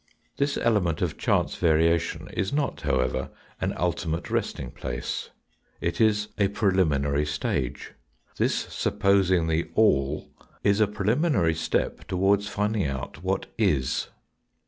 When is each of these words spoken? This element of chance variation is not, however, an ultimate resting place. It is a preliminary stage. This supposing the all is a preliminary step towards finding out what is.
This 0.37 0.57
element 0.57 1.03
of 1.03 1.15
chance 1.15 1.53
variation 1.57 2.27
is 2.33 2.51
not, 2.51 2.81
however, 2.81 3.29
an 3.59 3.71
ultimate 3.77 4.31
resting 4.31 4.71
place. 4.71 5.29
It 5.79 6.01
is 6.01 6.29
a 6.39 6.47
preliminary 6.47 7.23
stage. 7.23 7.93
This 8.37 8.55
supposing 8.55 9.45
the 9.47 9.69
all 9.75 10.31
is 10.63 10.81
a 10.81 10.87
preliminary 10.87 11.53
step 11.53 12.07
towards 12.07 12.47
finding 12.47 12.87
out 12.87 13.21
what 13.21 13.45
is. 13.59 14.07